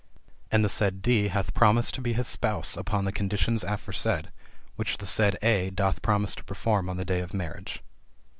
And 0.51 0.65
the 0.65 0.67
said 0.67 1.03
D 1.03 1.27
hath 1.27 1.53
promised 1.53 1.93
to 1.93 2.01
be 2.01 2.13
his 2.13 2.25
spouse 2.27 2.75
upon 2.75 3.05
the 3.05 3.11
conditions 3.11 3.63
aforesaid, 3.63 4.31
which 4.75 4.97
the 4.97 5.05
said 5.05 5.37
A 5.43 5.69
doth 5.69 6.01
promise 6.01 6.33
to 6.33 6.43
perform 6.43 6.89
on 6.89 6.97
the 6.97 7.05
day 7.05 7.19
of 7.19 7.35
marriage. 7.35 7.83